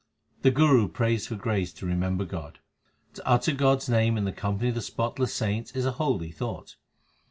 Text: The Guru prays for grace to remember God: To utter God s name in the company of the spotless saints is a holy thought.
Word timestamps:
The 0.41 0.49
Guru 0.49 0.87
prays 0.87 1.27
for 1.27 1.35
grace 1.35 1.71
to 1.73 1.85
remember 1.85 2.25
God: 2.25 2.57
To 3.13 3.21
utter 3.27 3.51
God 3.53 3.81
s 3.81 3.87
name 3.89 4.17
in 4.17 4.25
the 4.25 4.31
company 4.31 4.69
of 4.69 4.73
the 4.75 4.81
spotless 4.81 5.31
saints 5.31 5.73
is 5.73 5.85
a 5.85 5.91
holy 5.91 6.31
thought. 6.31 6.75